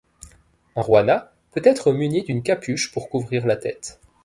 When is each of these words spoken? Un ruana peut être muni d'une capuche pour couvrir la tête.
Un 0.75 0.81
ruana 0.81 1.31
peut 1.51 1.61
être 1.63 1.91
muni 1.93 2.23
d'une 2.23 2.41
capuche 2.41 2.91
pour 2.91 3.07
couvrir 3.07 3.45
la 3.45 3.55
tête. 3.55 3.99